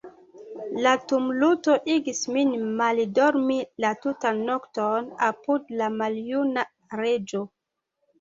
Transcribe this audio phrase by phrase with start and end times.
[0.83, 6.65] La tumulto igis min maldormi la tutan nokton apud la maljuna
[7.03, 7.43] Reĝo.